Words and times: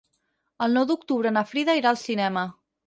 El 0.67 0.73
nou 0.79 0.87
d'octubre 0.93 1.35
na 1.37 1.47
Frida 1.53 1.79
irà 1.83 1.95
al 1.95 2.05
cinema. 2.09 2.51